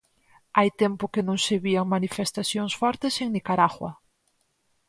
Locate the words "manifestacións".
1.95-2.73